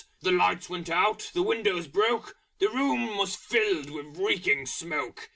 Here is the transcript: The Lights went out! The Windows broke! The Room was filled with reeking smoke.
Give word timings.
The 0.23 0.31
Lights 0.31 0.67
went 0.67 0.89
out! 0.89 1.29
The 1.31 1.43
Windows 1.43 1.85
broke! 1.87 2.35
The 2.57 2.69
Room 2.69 3.19
was 3.19 3.35
filled 3.35 3.91
with 3.91 4.17
reeking 4.17 4.65
smoke. 4.65 5.29